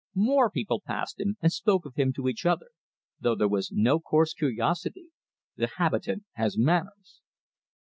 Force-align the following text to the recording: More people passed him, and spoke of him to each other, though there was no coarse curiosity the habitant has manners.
More 0.15 0.49
people 0.49 0.81
passed 0.81 1.19
him, 1.19 1.37
and 1.41 1.51
spoke 1.53 1.85
of 1.85 1.93
him 1.93 2.11
to 2.13 2.27
each 2.27 2.43
other, 2.43 2.69
though 3.19 3.35
there 3.35 3.47
was 3.47 3.71
no 3.71 3.99
coarse 3.99 4.33
curiosity 4.33 5.09
the 5.57 5.67
habitant 5.77 6.23
has 6.33 6.57
manners. 6.57 7.21